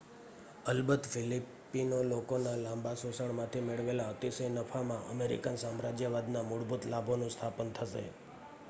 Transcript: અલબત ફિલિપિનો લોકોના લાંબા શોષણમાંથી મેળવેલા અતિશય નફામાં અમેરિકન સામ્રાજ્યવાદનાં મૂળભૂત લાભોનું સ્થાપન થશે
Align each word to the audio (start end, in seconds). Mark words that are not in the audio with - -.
અલબત 0.65 1.03
ફિલિપિનો 1.09 1.99
લોકોના 2.05 2.55
લાંબા 2.59 2.93
શોષણમાંથી 2.95 3.63
મેળવેલા 3.67 4.09
અતિશય 4.09 4.49
નફામાં 4.55 5.07
અમેરિકન 5.11 5.61
સામ્રાજ્યવાદનાં 5.61 6.51
મૂળભૂત 6.51 6.91
લાભોનું 6.91 7.33
સ્થાપન 7.33 7.73
થશે 7.75 8.05